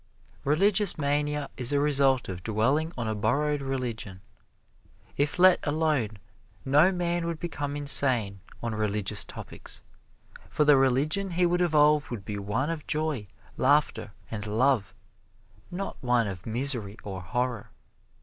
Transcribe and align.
Religious 0.43 0.97
mania 0.97 1.47
is 1.57 1.71
a 1.71 1.79
result 1.79 2.27
of 2.27 2.41
dwelling 2.41 2.91
on 2.97 3.07
a 3.07 3.13
borrowed 3.13 3.61
religion. 3.61 4.19
If 5.15 5.37
let 5.37 5.59
alone 5.61 6.17
no 6.65 6.91
man 6.91 7.27
would 7.27 7.39
become 7.39 7.75
insane 7.75 8.39
on 8.63 8.73
religious 8.73 9.23
topics, 9.23 9.83
for 10.49 10.65
the 10.65 10.75
religion 10.75 11.29
he 11.29 11.45
would 11.45 11.61
evolve 11.61 12.09
would 12.09 12.25
be 12.25 12.39
one 12.39 12.71
of 12.71 12.87
joy, 12.87 13.27
laughter 13.57 14.11
and 14.31 14.47
love, 14.47 14.91
not 15.69 15.97
one 16.01 16.25
of 16.27 16.47
misery 16.47 16.97
or 17.03 17.21
horror. 17.21 17.69